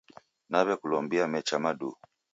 Naw'ekulombia 0.51 1.25
mecha 1.33 1.57
maduu. 1.63 1.93